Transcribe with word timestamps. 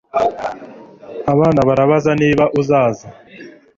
abana 1.33 1.59
barabaza 1.67 2.11
niba 2.21 2.43
uzaza 2.59 3.07